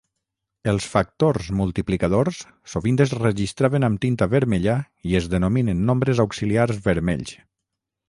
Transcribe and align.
Els 0.71 0.85
factors 0.93 1.49
multiplicadors 1.59 2.39
sovint 2.73 2.99
es 3.07 3.15
registraven 3.21 3.87
amb 3.91 4.03
tinta 4.07 4.31
vermella 4.35 4.81
i 5.13 5.17
es 5.23 5.31
denominen 5.37 5.89
nombres 5.95 6.27
auxiliars 6.29 6.85
vermells. 6.91 7.41